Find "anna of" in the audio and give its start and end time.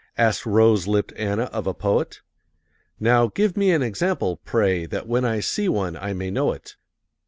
1.15-1.67